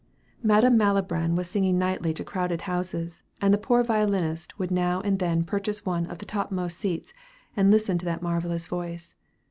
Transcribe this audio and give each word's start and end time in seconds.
Madam 0.41 0.79
Malibran 0.79 1.35
was 1.35 1.47
singing 1.47 1.77
nightly 1.77 2.11
to 2.11 2.23
crowded 2.23 2.61
houses, 2.61 3.21
and 3.39 3.53
the 3.53 3.57
poor 3.59 3.83
violinist 3.83 4.57
would 4.57 4.71
now 4.71 4.99
and 5.01 5.19
then 5.19 5.43
purchase 5.43 5.85
one 5.85 6.07
of 6.07 6.17
the 6.17 6.25
topmost 6.25 6.79
seats, 6.79 7.13
and 7.55 7.69
listen 7.69 7.99
to 7.99 8.05
that 8.05 8.23
marvellous 8.23 8.65
voice. 8.65 9.13